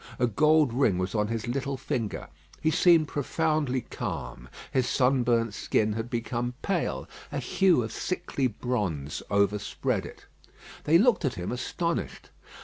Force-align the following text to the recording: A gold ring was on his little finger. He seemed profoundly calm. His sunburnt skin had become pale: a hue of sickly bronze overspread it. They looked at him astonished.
A 0.17 0.25
gold 0.25 0.73
ring 0.73 0.97
was 0.97 1.13
on 1.13 1.27
his 1.27 1.47
little 1.47 1.77
finger. 1.77 2.27
He 2.59 2.71
seemed 2.71 3.07
profoundly 3.07 3.81
calm. 3.81 4.49
His 4.71 4.87
sunburnt 4.89 5.53
skin 5.53 5.93
had 5.93 6.09
become 6.09 6.55
pale: 6.63 7.07
a 7.31 7.37
hue 7.37 7.83
of 7.83 7.91
sickly 7.91 8.47
bronze 8.47 9.21
overspread 9.29 10.07
it. 10.07 10.25
They 10.85 10.97
looked 10.97 11.23
at 11.23 11.35
him 11.35 11.51
astonished. 11.51 12.31